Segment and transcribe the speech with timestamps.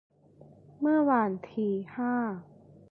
[0.79, 2.13] เมื่อวันที่ ห้า